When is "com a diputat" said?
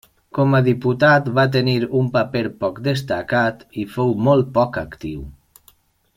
0.35-1.27